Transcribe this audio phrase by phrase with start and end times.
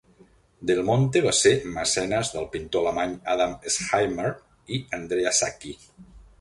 [0.69, 4.35] Del Monte va ser mecenes del pintor alemany Adam Elsheimer
[4.79, 5.79] i Andrea Sacchi.